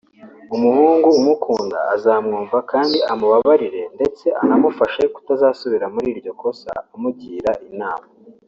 [0.55, 8.07] umuhungu umukunda azamwumva kandi amubabarire ndetse anamufashe kutazasubira muri iryo kosa amugira inama